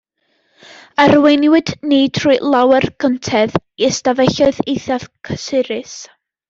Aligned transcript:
Arweiniwyd 1.03 1.69
ni 1.91 1.99
trwy 2.19 2.39
lawer 2.55 2.89
cyntedd 3.05 3.61
i 3.61 3.89
ystafelloedd 3.93 4.65
eithaf 4.67 5.11
cysurus. 5.31 5.99